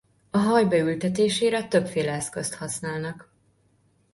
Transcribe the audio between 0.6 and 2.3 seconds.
beültetésére többféle